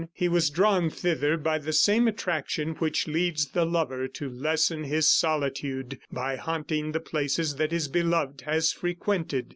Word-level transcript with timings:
He 0.15 0.27
was 0.27 0.49
drawn 0.49 0.89
thither 0.89 1.37
by 1.37 1.59
the 1.59 1.71
same 1.71 2.07
attraction 2.07 2.69
which 2.77 3.07
leads 3.07 3.45
the 3.49 3.65
lover 3.65 4.07
to 4.07 4.29
lessen 4.31 4.83
his 4.85 5.07
solitude 5.07 5.99
by 6.11 6.37
haunting 6.37 6.91
the 6.91 6.99
places 6.99 7.57
that 7.57 7.71
his 7.71 7.87
beloved 7.87 8.41
has 8.41 8.71
frequented. 8.73 9.49